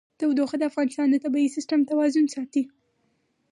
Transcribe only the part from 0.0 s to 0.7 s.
تودوخه د